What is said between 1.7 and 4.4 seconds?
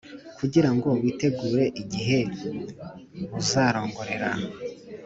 igiheb uzarongorera